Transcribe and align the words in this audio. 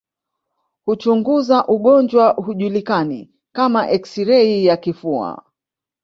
Huchunguza 0.85 1.57
ugonjwa 1.67 2.29
hujulikana 2.29 3.25
kama 3.51 3.89
eksirei 3.89 4.65
ya 4.65 4.77
kifua 4.77 5.43